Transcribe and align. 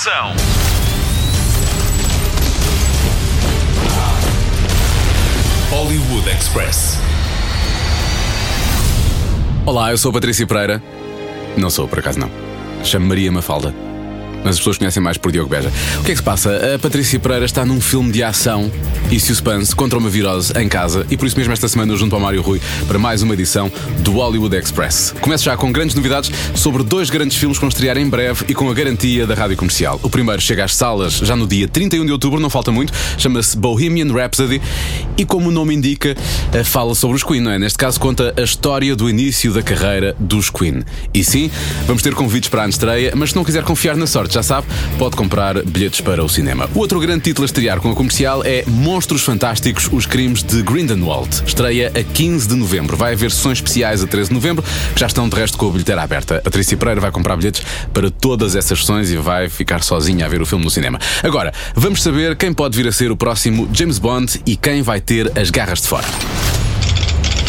ação. 0.00 0.32
Hollywood 5.70 6.30
Express. 6.30 6.98
Olá, 9.66 9.90
eu 9.90 9.98
sou 9.98 10.08
a 10.08 10.14
Patrícia 10.14 10.46
Pereira. 10.46 10.82
Não 11.54 11.68
sou, 11.68 11.86
por 11.86 11.98
acaso 11.98 12.18
não. 12.18 12.30
Chamo 12.82 13.08
Maria 13.08 13.30
Mafalda. 13.30 13.74
Mas 14.42 14.54
as 14.54 14.58
pessoas 14.58 14.78
conhecem 14.78 15.02
mais 15.02 15.16
por 15.16 15.30
Diogo 15.32 15.48
Beja. 15.48 15.70
O 16.00 16.04
que 16.04 16.12
é 16.12 16.14
que 16.14 16.16
se 16.16 16.22
passa? 16.22 16.74
A 16.74 16.78
Patrícia 16.78 17.18
Pereira 17.18 17.44
está 17.44 17.64
num 17.64 17.80
filme 17.80 18.10
de 18.10 18.22
ação 18.22 18.70
e 19.10 19.18
suspense 19.18 19.74
contra 19.74 19.98
uma 19.98 20.08
virose 20.08 20.52
em 20.56 20.68
casa 20.68 21.06
e 21.10 21.16
por 21.16 21.26
isso 21.26 21.36
mesmo 21.36 21.52
esta 21.52 21.68
semana 21.68 21.96
junto 21.96 22.14
ao 22.14 22.20
Mário 22.20 22.40
Rui 22.40 22.60
para 22.86 22.98
mais 22.98 23.22
uma 23.22 23.34
edição 23.34 23.70
do 23.98 24.12
Hollywood 24.12 24.56
Express. 24.56 25.14
Começo 25.20 25.44
já 25.44 25.56
com 25.56 25.72
grandes 25.72 25.94
novidades 25.94 26.30
sobre 26.54 26.82
dois 26.82 27.10
grandes 27.10 27.36
filmes 27.36 27.58
que 27.58 27.62
vão 27.62 27.68
estrear 27.68 27.98
em 27.98 28.08
breve 28.08 28.44
e 28.48 28.54
com 28.54 28.70
a 28.70 28.74
garantia 28.74 29.26
da 29.26 29.34
Rádio 29.34 29.56
Comercial. 29.56 29.98
O 30.02 30.08
primeiro 30.08 30.40
chega 30.40 30.64
às 30.64 30.74
salas 30.74 31.14
já 31.14 31.34
no 31.36 31.46
dia 31.46 31.68
31 31.68 32.06
de 32.06 32.12
outubro, 32.12 32.40
não 32.40 32.50
falta 32.50 32.70
muito, 32.70 32.92
chama-se 33.18 33.56
Bohemian 33.56 34.12
Rhapsody 34.12 34.60
e 35.16 35.24
como 35.24 35.48
o 35.48 35.52
nome 35.52 35.74
indica, 35.74 36.16
eh, 36.52 36.64
fala 36.64 36.94
sobre 36.94 37.16
os 37.16 37.22
Queen, 37.24 37.40
não 37.40 37.50
é? 37.50 37.58
Neste 37.58 37.78
caso 37.78 37.98
conta 38.00 38.32
a 38.36 38.42
história 38.42 38.94
do 38.96 39.08
início 39.08 39.52
da 39.52 39.62
carreira 39.62 40.14
dos 40.18 40.50
Queen. 40.50 40.82
E 41.12 41.22
sim, 41.24 41.50
vamos 41.86 42.02
ter 42.02 42.14
convites 42.14 42.48
para 42.48 42.64
a 42.64 42.68
estreia, 42.68 43.12
mas 43.14 43.30
se 43.30 43.36
não 43.36 43.44
quiser 43.44 43.62
confiar 43.64 43.96
na 43.96 44.06
sorte, 44.06 44.29
já 44.34 44.42
sabe, 44.42 44.66
pode 44.98 45.16
comprar 45.16 45.62
bilhetes 45.62 46.00
para 46.00 46.24
o 46.24 46.28
cinema. 46.28 46.68
O 46.74 46.78
outro 46.78 47.00
grande 47.00 47.24
título 47.24 47.44
a 47.44 47.46
estrear 47.46 47.80
com 47.80 47.90
a 47.90 47.94
comercial 47.94 48.42
é 48.44 48.64
Monstros 48.66 49.22
Fantásticos, 49.22 49.88
os 49.92 50.06
crimes 50.06 50.42
de 50.42 50.62
Grindelwald. 50.62 51.42
Estreia 51.46 51.92
a 51.94 52.02
15 52.02 52.48
de 52.48 52.54
novembro. 52.54 52.96
Vai 52.96 53.12
haver 53.12 53.30
sessões 53.30 53.58
especiais 53.58 54.02
a 54.02 54.06
13 54.06 54.28
de 54.28 54.34
novembro, 54.34 54.64
que 54.94 55.00
já 55.00 55.06
estão 55.06 55.28
de 55.28 55.36
resto 55.36 55.58
com 55.58 55.68
a 55.68 55.70
bilheteira 55.70 56.02
aberta. 56.02 56.40
Patrícia 56.42 56.76
Pereira 56.76 57.00
vai 57.00 57.10
comprar 57.10 57.36
bilhetes 57.36 57.62
para 57.92 58.10
todas 58.10 58.56
essas 58.56 58.80
sessões 58.80 59.10
e 59.10 59.16
vai 59.16 59.48
ficar 59.48 59.82
sozinha 59.82 60.26
a 60.26 60.28
ver 60.28 60.40
o 60.40 60.46
filme 60.46 60.64
no 60.64 60.70
cinema. 60.70 60.98
Agora, 61.22 61.52
vamos 61.74 62.02
saber 62.02 62.36
quem 62.36 62.52
pode 62.52 62.76
vir 62.76 62.88
a 62.88 62.92
ser 62.92 63.10
o 63.10 63.16
próximo 63.16 63.68
James 63.72 63.98
Bond 63.98 64.40
e 64.46 64.56
quem 64.56 64.82
vai 64.82 65.00
ter 65.00 65.30
as 65.38 65.50
garras 65.50 65.80
de 65.80 65.88
fora. 65.88 66.06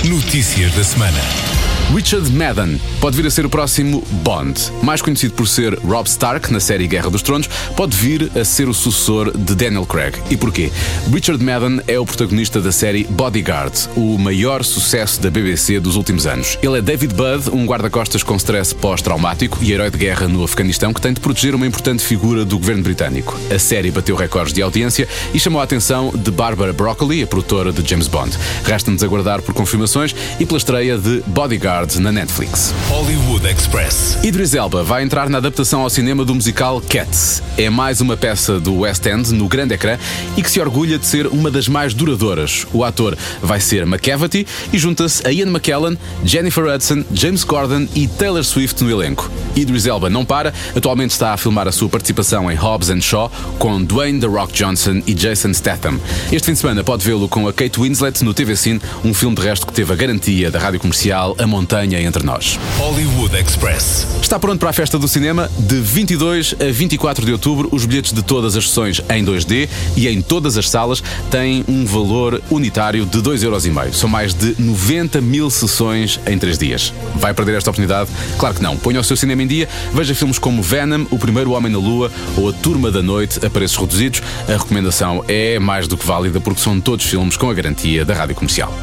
Notícias 0.04 0.74
da 0.74 0.84
semana. 0.84 1.61
Richard 1.94 2.32
Madden 2.32 2.80
pode 3.02 3.18
vir 3.18 3.28
a 3.28 3.30
ser 3.30 3.46
o 3.46 3.50
próximo 3.50 4.02
Bond. 4.24 4.58
Mais 4.82 5.02
conhecido 5.02 5.34
por 5.34 5.46
ser 5.46 5.78
Rob 5.80 6.08
Stark 6.08 6.52
na 6.52 6.62
série 6.62 6.88
Guerra 6.88 7.10
dos 7.10 7.22
Tronos, 7.22 7.50
pode 7.76 7.98
vir 7.98 8.32
a 8.34 8.46
ser 8.46 8.70
o 8.70 8.74
sucessor 8.74 9.38
de 9.38 9.54
Daniel 9.54 9.86
Craig. 9.86 10.18
E 10.30 10.38
porquê? 10.38 10.72
Richard 11.12 11.44
Madden 11.44 11.82
é 11.90 12.00
o 12.00 12.06
protagonista 12.06 12.62
da 12.62 12.72
série 12.72 13.04
Bodyguard, 13.04 13.74
o 13.98 14.18
maior 14.18 14.64
sucesso 14.64 15.20
da 15.20 15.30
BBC 15.30 15.82
dos 15.82 15.98
últimos 15.98 16.26
anos. 16.26 16.58
Ele 16.64 16.78
é 16.78 16.82
David 16.82 17.14
Budd, 17.14 17.50
um 17.52 17.66
guarda-costas 17.66 18.24
com 18.24 18.38
stress 18.38 18.74
pós-traumático 18.74 19.58
e 19.62 19.74
herói 19.74 19.90
de 19.90 19.98
guerra 19.98 20.30
no 20.30 20.46
Afeganistão 20.46 20.94
que 20.94 21.02
tem 21.02 21.12
de 21.12 21.20
proteger 21.20 21.54
uma 21.54 21.68
importante 21.68 22.04
figura 22.04 22.46
do 22.46 22.58
governo 22.58 22.84
britânico. 22.84 23.38
A 23.54 23.60
série 23.60 23.92
bateu 23.92 24.16
recordes 24.16 24.54
de 24.54 24.62
audiência 24.62 25.10
e 25.34 25.40
chamou 25.40 25.60
a 25.60 25.66
atenção 25.66 26.14
de 26.16 26.32
Barbara 26.32 26.72
Broccoli, 26.72 27.22
a 27.22 27.28
produtora 27.28 27.74
de 27.74 27.86
James 27.88 28.08
Bond. 28.08 28.38
Resta-nos 28.64 29.04
aguardar 29.04 29.42
por 29.42 29.54
confirmações 29.54 30.16
e 30.40 30.46
pela 30.46 30.58
estreia 30.58 30.98
de 30.98 31.22
Bodyguard 31.28 31.81
na 32.00 32.12
Netflix. 32.12 32.74
Hollywood 32.88 33.48
Express. 33.48 34.20
Idris 34.24 34.54
Elba 34.54 34.84
vai 34.84 35.02
entrar 35.04 35.30
na 35.30 35.40
adaptação 35.40 35.82
ao 35.82 35.90
cinema 35.90 36.24
do 36.24 36.36
musical 36.36 36.80
Cats. 36.82 37.42
É 37.58 37.70
mais 37.70 38.02
uma 38.02 38.16
peça 38.16 38.60
do 38.60 38.80
West 38.82 39.06
End 39.08 39.34
no 39.34 39.48
grande 39.48 39.74
ecrã 39.74 39.98
e 40.38 40.44
que 40.44 40.52
se 40.52 40.60
orgulha 40.60 41.00
de 41.00 41.06
ser 41.08 41.26
uma 41.26 41.50
das 41.50 41.68
mais 41.68 41.94
duradouras. 41.94 42.68
O 42.72 42.84
ator 42.84 43.18
vai 43.42 43.60
ser 43.60 43.82
McCavity 43.82 44.46
e 44.72 44.78
junta-se 44.78 45.26
a 45.26 45.32
Ian 45.32 45.48
McKellen, 45.48 45.98
Jennifer 46.24 46.66
Hudson, 46.66 47.04
James 47.14 47.44
Corden 47.44 47.90
e 47.96 48.08
Taylor 48.08 48.44
Swift 48.44 48.84
no 48.84 48.92
elenco. 48.92 49.32
Idris 49.56 49.88
Elba 49.88 50.10
não 50.10 50.24
para, 50.24 50.54
atualmente 50.76 51.12
está 51.12 51.34
a 51.34 51.38
filmar 51.38 51.68
a 51.68 51.72
sua 51.72 51.90
participação 51.90 52.52
em 52.52 52.56
Hobbs 52.56 52.90
and 52.90 53.02
Shaw 53.02 53.32
com 53.58 53.84
Dwayne 53.84 54.20
The 54.20 54.28
Rock 54.28 54.54
Johnson 54.54 55.02
e 55.08 55.14
Jason 55.14 55.54
Statham. 55.54 56.00
Este 56.32 56.46
fim 56.46 56.54
de 56.54 56.60
semana 56.60 56.84
pode 56.84 57.04
vê-lo 57.04 57.28
com 57.28 57.48
a 57.48 57.54
Kate 57.54 57.80
Winslet 57.80 58.24
no 58.24 58.34
TV 58.34 58.56
Cine, 58.56 58.80
um 59.04 59.14
filme 59.14 59.36
de 59.36 59.42
resto 59.42 59.66
que 59.66 59.74
teve 59.74 59.92
a 59.92 59.96
garantia 59.96 60.52
da 60.52 60.60
rádio 60.60 60.80
comercial 60.80 61.36
A 61.40 61.48
Montanha 61.72 62.02
entre 62.02 62.22
nós. 62.22 62.60
Hollywood 62.78 63.34
Express. 63.38 64.06
Está 64.22 64.38
pronto 64.38 64.60
para 64.60 64.72
a 64.72 64.74
festa 64.74 65.00
do 65.00 65.08
cinema? 65.08 65.50
De 65.58 65.80
22 65.80 66.54
a 66.60 66.70
24 66.70 67.26
de 67.26 67.32
outubro, 67.32 67.70
os 67.72 67.86
bilhetes 67.86 68.12
de 68.12 68.22
todas 68.22 68.58
as 68.58 68.68
sessões 68.68 69.00
em 69.10 69.24
2D 69.24 69.70
e 69.96 70.10
em 70.10 70.22
todas 70.22 70.58
as 70.58 70.70
salas 70.70 71.02
têm 71.30 71.64
um 71.70 71.86
valor 71.86 72.42
unitário 72.50 73.06
de 73.06 73.20
2,5€. 73.20 73.94
São 73.94 74.10
mais 74.10 74.34
de 74.34 74.54
90 74.62 75.22
mil 75.22 75.50
sessões 75.50 76.20
em 76.28 76.38
3 76.38 76.58
dias. 76.58 76.94
Vai 77.16 77.34
perder 77.34 77.56
esta 77.56 77.70
oportunidade? 77.70 78.10
Claro 78.38 78.56
que 78.56 78.62
não. 78.62 78.76
Ponha 78.76 79.00
o 79.00 79.04
seu 79.04 79.16
cinema 79.16 79.42
em 79.42 79.48
dia, 79.48 79.70
veja 79.94 80.14
filmes 80.14 80.38
como 80.38 80.62
Venom, 80.62 81.06
O 81.10 81.18
Primeiro 81.18 81.52
Homem 81.52 81.72
na 81.72 81.80
Lua 81.80 82.12
ou 82.36 82.50
A 82.50 82.54
Turma 82.54 82.92
da 82.92 83.02
Noite 83.02 83.46
a 83.46 83.50
preços 83.50 83.78
reduzidos. 83.78 84.22
A 84.46 84.58
recomendação 84.58 85.24
é 85.26 85.58
mais 85.58 85.88
do 85.88 85.96
que 85.96 86.06
válida 86.06 86.42
porque 86.42 86.60
são 86.60 86.82
todos 86.82 87.06
filmes 87.06 87.38
com 87.38 87.50
a 87.50 87.54
garantia 87.54 88.04
da 88.04 88.14
rádio 88.14 88.36
comercial. 88.36 88.74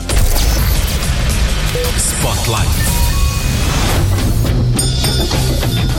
Spotlight. 2.18 2.68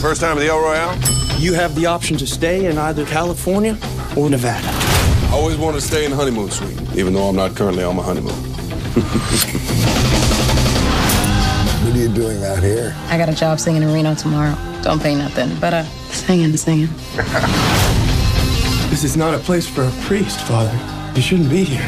First 0.02 0.22
time 0.22 0.38
at 0.38 0.42
the 0.42 0.48
El 0.48 0.60
Royale? 0.60 0.98
You 1.40 1.54
have 1.54 1.76
the 1.76 1.86
option 1.86 2.18
to 2.18 2.28
stay 2.28 2.66
in 2.66 2.78
either 2.78 3.06
California 3.06 3.78
or 4.18 4.30
Nevada. 4.30 4.68
I 4.68 5.30
always 5.32 5.58
wanted 5.58 5.80
to 5.80 5.88
stay 5.88 6.04
in 6.04 6.12
the 6.12 6.18
honeymoon 6.18 6.52
suite, 6.52 6.78
even 6.96 7.14
though 7.14 7.30
I'm 7.30 7.36
not 7.36 7.56
currently 7.56 7.84
on 7.84 7.96
my 7.96 8.04
honeymoon. 8.04 8.36
What 11.80 11.96
are 11.96 12.02
you 12.02 12.10
doing 12.14 12.44
out 12.44 12.60
here? 12.62 12.94
I 13.08 13.18
got 13.18 13.30
a 13.30 13.34
job 13.34 13.60
singing 13.60 13.82
in 13.82 13.92
Reno 13.92 14.14
tomorrow. 14.14 14.56
Don't 14.84 15.02
pay 15.02 15.16
nothing, 15.16 15.58
but 15.60 15.74
uh, 15.74 15.84
singing, 16.12 16.56
singing. 16.58 16.90
This 18.90 19.04
is 19.04 19.16
not 19.16 19.34
a 19.36 19.38
place 19.38 19.68
for 19.68 19.84
a 19.84 19.92
priest, 20.02 20.40
Father. 20.42 20.76
You 21.16 21.22
shouldn't 21.22 21.50
be 21.50 21.64
here. 21.64 21.86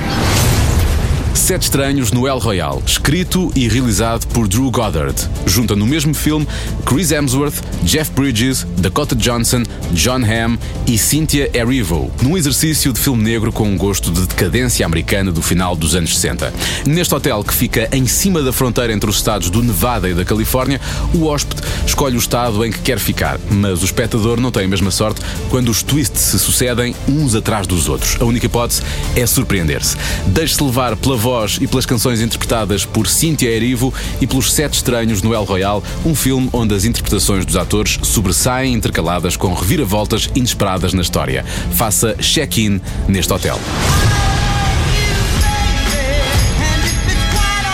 Sete 1.33 1.63
Estranhos 1.63 2.11
no 2.11 2.27
El 2.27 2.39
Royale, 2.39 2.81
escrito 2.85 3.51
e 3.55 3.67
realizado 3.67 4.27
por 4.27 4.47
Drew 4.47 4.69
Goddard. 4.69 5.15
Junta 5.45 5.75
no 5.75 5.87
mesmo 5.87 6.13
filme 6.13 6.47
Chris 6.85 7.11
Hemsworth, 7.11 7.61
Jeff 7.83 8.11
Bridges, 8.11 8.65
Dakota 8.77 9.15
Johnson, 9.15 9.63
John 9.93 10.21
Hamm 10.23 10.57
e 10.85 10.97
Cynthia 10.97 11.49
Erivo, 11.53 12.11
num 12.21 12.37
exercício 12.37 12.91
de 12.91 12.99
filme 12.99 13.23
negro 13.23 13.51
com 13.51 13.63
um 13.63 13.77
gosto 13.77 14.11
de 14.11 14.27
decadência 14.27 14.85
americana 14.85 15.31
do 15.31 15.41
final 15.41 15.75
dos 15.75 15.95
anos 15.95 16.15
60. 16.17 16.53
Neste 16.85 17.15
hotel 17.15 17.43
que 17.43 17.53
fica 17.53 17.89
em 17.91 18.05
cima 18.05 18.41
da 18.41 18.51
fronteira 18.51 18.93
entre 18.93 19.09
os 19.09 19.15
estados 19.15 19.49
do 19.49 19.63
Nevada 19.63 20.09
e 20.09 20.13
da 20.13 20.25
Califórnia, 20.25 20.81
o 21.13 21.25
hóspede 21.25 21.61
escolhe 21.85 22.15
o 22.15 22.19
estado 22.19 22.63
em 22.65 22.71
que 22.71 22.79
quer 22.79 22.99
ficar, 22.99 23.39
mas 23.49 23.81
o 23.81 23.85
espectador 23.85 24.39
não 24.39 24.51
tem 24.51 24.65
a 24.65 24.67
mesma 24.67 24.91
sorte 24.91 25.21
quando 25.49 25.69
os 25.69 25.81
twists 25.81 26.21
se 26.21 26.39
sucedem 26.39 26.95
uns 27.07 27.35
atrás 27.35 27.65
dos 27.65 27.87
outros. 27.87 28.17
A 28.19 28.25
única 28.25 28.45
hipótese 28.45 28.81
é 29.15 29.25
surpreender-se. 29.25 29.95
Deixe-se 30.27 30.63
levar 30.63 30.95
pela 30.95 31.20
voz 31.21 31.59
e 31.61 31.67
pelas 31.67 31.85
canções 31.85 32.19
interpretadas 32.19 32.83
por 32.83 33.07
Cynthia 33.07 33.51
Erivo 33.51 33.93
e 34.19 34.25
pelos 34.25 34.51
Sete 34.51 34.73
Estranhos 34.73 35.21
no 35.21 35.35
El 35.35 35.43
Royale, 35.43 35.83
um 36.03 36.15
filme 36.15 36.49
onde 36.51 36.73
as 36.73 36.83
interpretações 36.83 37.45
dos 37.45 37.55
atores 37.55 37.99
sobressaem 38.01 38.73
intercaladas 38.73 39.37
com 39.37 39.53
reviravoltas 39.53 40.31
inesperadas 40.33 40.93
na 40.93 41.01
história. 41.03 41.45
Faça 41.73 42.15
check-in 42.19 42.81
neste 43.07 43.31
hotel. 43.31 43.59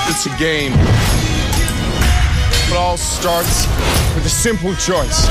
It's 0.10 0.26
a 0.26 0.38
game. 0.38 0.74
It 2.70 2.76
all 2.76 2.98
starts 2.98 3.66
with 4.14 4.26
a 4.26 4.30
simple 4.30 4.76
choice. 4.76 5.26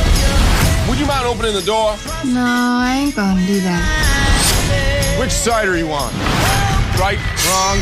Would 0.88 0.99
you 0.99 1.06
mind 1.06 1.26
opening 1.26 1.53
the 1.53 1.66
door? 1.66 1.97
No, 2.25 2.41
I 2.41 3.03
ain't 3.03 3.15
gonna 3.15 3.47
do 3.47 3.60
that. 3.60 5.19
Which 5.19 5.32
side 5.32 5.69
are 5.69 5.76
you 5.76 5.93
on? 5.93 6.10
Right, 6.99 7.19
wrong, 7.48 7.78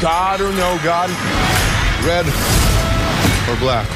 God 0.00 0.40
or 0.40 0.52
no 0.52 0.78
God? 0.82 1.10
Red 2.04 2.26
or 3.48 3.56
black? 3.58 3.86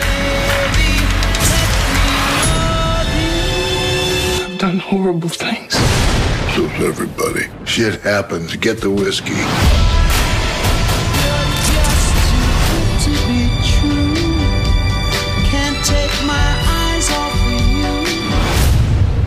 I've 4.45 4.59
done 4.59 4.79
horrible 4.79 5.29
things. 5.29 5.75
So's 6.55 6.71
everybody. 6.81 7.47
Shit 7.65 8.01
happens. 8.03 8.57
Get 8.57 8.81
the 8.81 8.91
whiskey. 8.91 9.41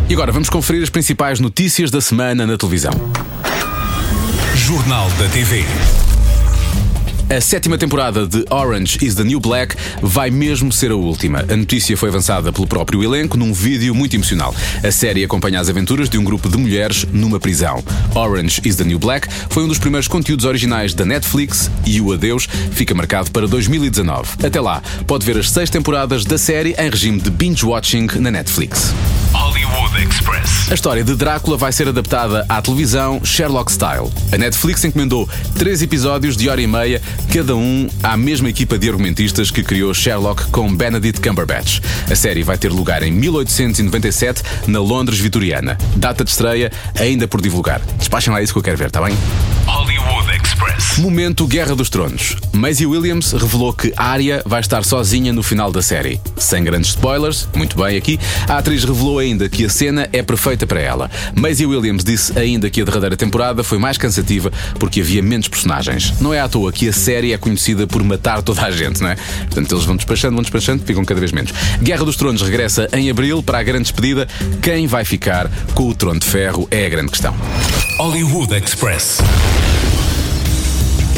E 0.09 0.13
agora 0.13 0.31
vamos 0.31 0.47
conferir 0.47 0.83
as 0.83 0.91
principais 0.91 1.39
notícias 1.39 1.89
da 1.89 1.99
semana 1.99 2.45
na 2.45 2.55
televisão. 2.55 2.91
Jornal 4.63 5.09
da 5.19 5.27
TV. 5.27 5.65
A 7.29 7.41
sétima 7.41 7.77
temporada 7.77 8.25
de 8.25 8.45
Orange 8.49 8.97
is 9.01 9.13
the 9.13 9.23
New 9.25 9.41
Black 9.41 9.75
vai 10.01 10.29
mesmo 10.29 10.71
ser 10.71 10.89
a 10.89 10.95
última. 10.95 11.43
A 11.49 11.57
notícia 11.57 11.97
foi 11.97 12.07
avançada 12.07 12.53
pelo 12.53 12.65
próprio 12.65 13.03
elenco 13.03 13.35
num 13.35 13.51
vídeo 13.51 13.93
muito 13.93 14.15
emocional. 14.15 14.55
A 14.81 14.89
série 14.89 15.21
acompanha 15.21 15.59
as 15.59 15.67
aventuras 15.67 16.07
de 16.07 16.17
um 16.17 16.23
grupo 16.23 16.47
de 16.47 16.55
mulheres 16.55 17.05
numa 17.11 17.41
prisão. 17.41 17.83
Orange 18.15 18.61
is 18.63 18.77
the 18.77 18.85
New 18.85 18.99
Black 18.99 19.27
foi 19.49 19.65
um 19.65 19.67
dos 19.67 19.79
primeiros 19.79 20.07
conteúdos 20.07 20.45
originais 20.45 20.93
da 20.93 21.03
Netflix 21.03 21.69
e 21.85 21.99
o 21.99 22.13
adeus 22.13 22.47
fica 22.71 22.95
marcado 22.95 23.31
para 23.31 23.45
2019. 23.45 24.45
Até 24.45 24.61
lá, 24.61 24.81
pode 25.05 25.25
ver 25.25 25.37
as 25.37 25.51
seis 25.51 25.69
temporadas 25.69 26.23
da 26.23 26.37
série 26.37 26.73
em 26.79 26.89
regime 26.89 27.19
de 27.19 27.29
binge-watching 27.29 28.07
na 28.15 28.31
Netflix. 28.31 28.93
Hollywood 29.83 30.07
Express. 30.07 30.71
A 30.71 30.73
história 30.73 31.03
de 31.03 31.13
Drácula 31.15 31.57
vai 31.57 31.71
ser 31.71 31.87
adaptada 31.87 32.45
à 32.47 32.61
televisão 32.61 33.23
Sherlock 33.23 33.71
Style. 33.71 34.09
A 34.31 34.37
Netflix 34.37 34.83
encomendou 34.85 35.27
três 35.57 35.81
episódios 35.81 36.37
de 36.37 36.47
hora 36.47 36.61
e 36.61 36.67
meia, 36.67 37.01
cada 37.33 37.55
um 37.55 37.89
à 38.01 38.15
mesma 38.15 38.49
equipa 38.49 38.77
de 38.77 38.87
argumentistas 38.89 39.51
que 39.51 39.61
criou 39.61 39.93
Sherlock 39.93 40.45
com 40.51 40.73
Benedict 40.73 41.21
Cumberbatch. 41.21 41.81
A 42.09 42.15
série 42.15 42.43
vai 42.43 42.57
ter 42.57 42.71
lugar 42.71 43.03
em 43.03 43.11
1897, 43.11 44.41
na 44.67 44.79
Londres 44.79 45.19
vitoriana. 45.19 45.77
Data 45.97 46.23
de 46.23 46.29
estreia 46.29 46.71
ainda 46.97 47.27
por 47.27 47.41
divulgar. 47.41 47.81
Despachem 47.97 48.31
lá 48.31 48.41
isso 48.41 48.53
que 48.53 48.59
eu 48.59 48.63
quero 48.63 48.77
ver, 48.77 48.87
está 48.87 49.01
bem? 49.01 49.17
Hollywood 49.67 50.29
Express. 50.31 50.52
Momento 50.99 51.47
Guerra 51.47 51.75
dos 51.75 51.89
Tronos. 51.89 52.37
Maisie 52.51 52.85
Williams 52.85 53.31
revelou 53.31 53.73
que 53.73 53.91
Arya 53.97 54.43
vai 54.45 54.59
estar 54.59 54.83
sozinha 54.83 55.33
no 55.33 55.41
final 55.41 55.71
da 55.71 55.81
série. 55.81 56.21
Sem 56.37 56.63
grandes 56.63 56.91
spoilers, 56.91 57.47
muito 57.55 57.75
bem 57.75 57.97
aqui, 57.97 58.19
a 58.47 58.59
atriz 58.59 58.83
revelou 58.83 59.17
ainda 59.17 59.49
que 59.49 59.65
a 59.65 59.69
cena 59.69 60.07
é 60.13 60.21
perfeita 60.21 60.67
para 60.67 60.79
ela. 60.79 61.09
Maisie 61.35 61.65
Williams 61.65 62.03
disse 62.03 62.37
ainda 62.37 62.69
que 62.69 62.81
a 62.81 62.85
derradeira 62.85 63.17
temporada 63.17 63.63
foi 63.63 63.79
mais 63.79 63.97
cansativa 63.97 64.51
porque 64.79 65.01
havia 65.01 65.23
menos 65.23 65.47
personagens. 65.47 66.13
Não 66.21 66.33
é 66.33 66.39
à 66.39 66.47
toa 66.47 66.71
que 66.71 66.87
a 66.87 66.93
série 66.93 67.33
é 67.33 67.37
conhecida 67.37 67.87
por 67.87 68.03
matar 68.03 68.43
toda 68.43 68.61
a 68.61 68.71
gente, 68.71 69.01
não 69.01 69.09
é? 69.09 69.15
Portanto, 69.15 69.73
eles 69.73 69.85
vão 69.85 69.95
despachando, 69.95 70.35
vão 70.35 70.43
despachando, 70.43 70.83
ficam 70.85 71.03
cada 71.03 71.19
vez 71.19 71.31
menos. 71.31 71.51
Guerra 71.81 72.05
dos 72.05 72.15
Tronos 72.15 72.41
regressa 72.41 72.87
em 72.93 73.09
abril 73.09 73.41
para 73.41 73.57
a 73.57 73.63
grande 73.63 73.83
despedida. 73.83 74.27
Quem 74.61 74.85
vai 74.85 75.03
ficar 75.03 75.49
com 75.73 75.89
o 75.89 75.95
Trono 75.95 76.19
de 76.19 76.27
Ferro 76.27 76.67
é 76.69 76.85
a 76.85 76.89
grande 76.89 77.09
questão. 77.09 77.35
Hollywood 77.97 78.55
Express. 78.55 79.17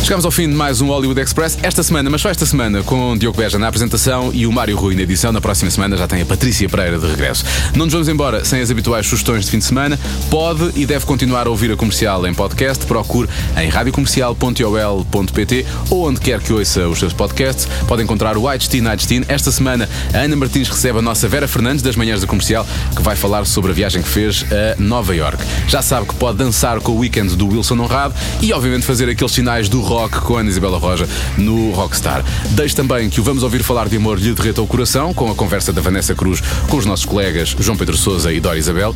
Chegamos 0.05 0.23
ao 0.23 0.29
fim 0.29 0.47
de 0.47 0.53
mais 0.53 0.81
um 0.81 0.87
Hollywood 0.89 1.19
Express. 1.19 1.57
Esta 1.63 1.81
semana, 1.81 2.11
mas 2.11 2.21
só 2.21 2.29
esta 2.29 2.45
semana, 2.45 2.83
com 2.83 3.17
Diogo 3.17 3.39
Beja 3.39 3.57
na 3.57 3.67
apresentação 3.67 4.29
e 4.31 4.45
o 4.45 4.51
Mário 4.51 4.77
Rui 4.77 4.93
na 4.93 5.01
edição. 5.01 5.31
Na 5.31 5.41
próxima 5.41 5.71
semana 5.71 5.97
já 5.97 6.07
tem 6.07 6.21
a 6.21 6.25
Patrícia 6.27 6.69
Pereira 6.69 6.99
de 6.99 7.07
regresso. 7.07 7.43
Não 7.73 7.85
nos 7.85 7.93
vamos 7.93 8.07
embora 8.07 8.45
sem 8.45 8.61
as 8.61 8.69
habituais 8.69 9.07
sugestões 9.07 9.45
de 9.45 9.51
fim 9.51 9.57
de 9.57 9.65
semana. 9.65 9.99
Pode 10.29 10.79
e 10.79 10.85
deve 10.85 11.07
continuar 11.07 11.47
a 11.47 11.49
ouvir 11.49 11.71
a 11.71 11.75
comercial 11.75 12.27
em 12.27 12.35
podcast. 12.35 12.85
Procure 12.85 13.27
em 13.57 13.67
radiocomercial.ol.pt 13.67 15.65
ou 15.89 16.07
onde 16.07 16.21
quer 16.21 16.39
que 16.39 16.53
ouça 16.53 16.87
os 16.87 16.99
seus 16.99 17.11
podcasts. 17.11 17.67
Pode 17.87 18.03
encontrar 18.03 18.37
o 18.37 18.47
White 18.47 18.69
Teen 18.69 18.83
Night 18.83 19.07
Teen. 19.07 19.25
Esta 19.27 19.51
semana, 19.51 19.89
a 20.13 20.19
Ana 20.19 20.35
Martins 20.35 20.69
recebe 20.69 20.99
a 20.99 21.01
nossa 21.01 21.27
Vera 21.27 21.47
Fernandes 21.47 21.81
das 21.81 21.95
manhãs 21.95 22.21
da 22.21 22.27
comercial, 22.27 22.63
que 22.95 23.01
vai 23.01 23.15
falar 23.15 23.43
sobre 23.47 23.71
a 23.71 23.73
viagem 23.73 24.03
que 24.03 24.09
fez 24.09 24.45
a 24.51 24.79
Nova 24.79 25.15
York. 25.15 25.43
Já 25.67 25.81
sabe 25.81 26.05
que 26.05 26.13
pode 26.13 26.37
dançar 26.37 26.79
com 26.79 26.91
o 26.91 26.99
weekend 26.99 27.35
do 27.35 27.47
Wilson 27.47 27.79
Honrado 27.79 28.13
e, 28.39 28.53
obviamente, 28.53 28.85
fazer 28.85 29.09
aqueles 29.09 29.31
sinais 29.31 29.67
do 29.67 29.81
rock 29.81 29.94
com 29.95 30.35
a 30.35 30.41
Ana 30.41 30.49
Isabela 30.49 30.77
Roja 30.77 31.07
no 31.37 31.71
Rockstar. 31.71 32.23
Deixe 32.51 32.75
também 32.75 33.09
que 33.09 33.21
o 33.21 33.23
Vamos 33.23 33.43
Ouvir 33.43 33.63
Falar 33.63 33.87
de 33.87 33.95
Amor 33.95 34.19
lhe 34.19 34.33
derreta 34.33 34.61
o 34.61 34.67
coração 34.67 35.13
com 35.13 35.31
a 35.31 35.35
conversa 35.35 35.71
da 35.71 35.81
Vanessa 35.81 36.13
Cruz 36.13 36.43
com 36.69 36.75
os 36.75 36.85
nossos 36.85 37.05
colegas 37.05 37.55
João 37.57 37.77
Pedro 37.77 37.95
Souza 37.95 38.31
e 38.33 38.41
Dora 38.41 38.57
Isabel. 38.57 38.93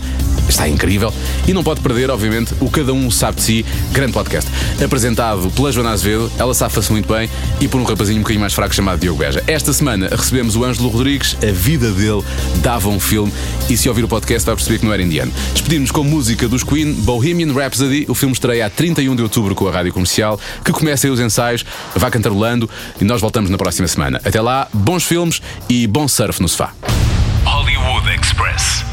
Está 0.48 0.68
incrível. 0.68 1.14
E 1.48 1.54
não 1.54 1.64
pode 1.64 1.80
perder, 1.80 2.10
obviamente, 2.10 2.54
o 2.60 2.70
Cada 2.70 2.92
Um 2.92 3.10
Sabe 3.10 3.38
de 3.38 3.44
Si, 3.44 3.66
grande 3.94 4.12
podcast. 4.12 4.52
Apresentado 4.84 5.50
pela 5.52 5.72
Joana 5.72 5.92
Azevedo, 5.92 6.30
ela 6.38 6.54
safa-se 6.54 6.92
muito 6.92 7.12
bem, 7.12 7.30
e 7.62 7.68
por 7.68 7.80
um 7.80 7.84
rapazinho 7.84 8.18
um 8.18 8.22
bocadinho 8.22 8.42
mais 8.42 8.54
fraco 8.54 8.76
chamado 8.76 9.00
Diogo 9.00 9.20
Beja. 9.20 9.42
Esta 9.48 9.72
semana 9.72 10.10
recebemos 10.12 10.56
o 10.56 10.66
Ângelo 10.66 10.90
Rodrigues, 10.90 11.38
a 11.42 11.52
vida 11.52 11.92
dele 11.92 12.24
dava 12.58 12.90
um 12.90 13.00
filme, 13.00 13.32
e 13.70 13.78
se 13.78 13.88
ouvir 13.88 14.04
o 14.04 14.08
podcast 14.08 14.46
vai 14.46 14.56
perceber 14.56 14.80
que 14.80 14.86
não 14.86 14.94
era 14.94 15.02
indiano. 15.02 15.32
Despedimos 15.54 15.92
com 15.92 16.04
música 16.04 16.48
dos 16.48 16.64
Queen, 16.64 16.94
Bohemian 16.94 17.54
Rhapsody. 17.54 18.06
O 18.10 18.16
filme 18.16 18.34
estreia 18.34 18.66
a 18.66 18.70
31 18.70 19.16
de 19.16 19.22
outubro 19.22 19.56
com 19.56 19.68
a 19.68 19.72
rádio 19.72 19.94
comercial, 19.94 20.40
que 20.66 20.72
começa 20.72 20.89
aí 20.92 21.10
os 21.10 21.20
ensaios, 21.20 21.66
vá 21.96 22.10
cantarolando 22.10 22.70
e 23.00 23.04
nós 23.06 23.22
voltamos 23.22 23.50
na 23.50 23.58
próxima 23.58 23.88
semana. 23.88 24.20
Até 24.24 24.42
lá, 24.42 24.68
bons 24.74 25.04
filmes 25.04 25.42
e 25.68 25.88
bom 25.88 26.08
surf 26.08 26.42
no 26.42 26.48
sofá. 26.48 26.74
Hollywood 27.46 28.10
Express. 28.10 28.86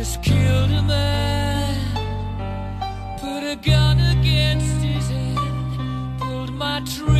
just 0.00 0.22
killed 0.22 0.70
a 0.70 0.82
man. 0.82 1.74
Put 3.18 3.42
a 3.44 3.56
gun 3.56 3.98
against 4.18 4.82
his 4.82 5.08
head. 5.08 5.36
Pulled 6.18 6.52
my 6.54 6.80
trigger, 6.80 7.19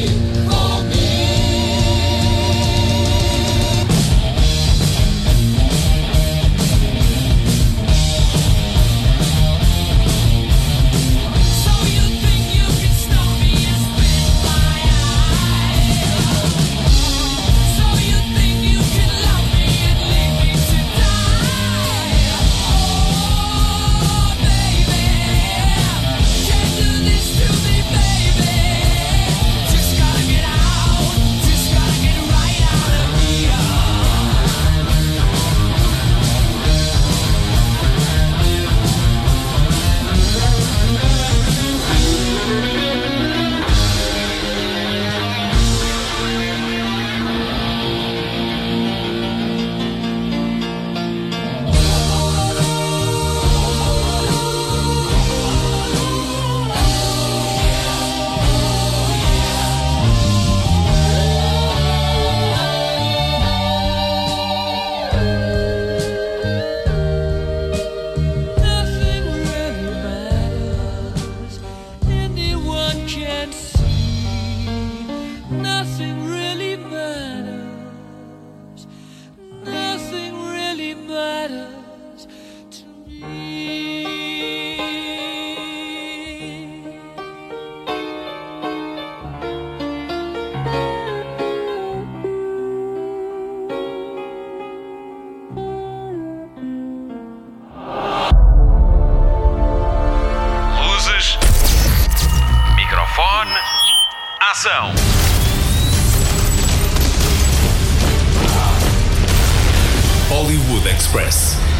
Hollywood 110.41 110.87
Express. 110.87 111.70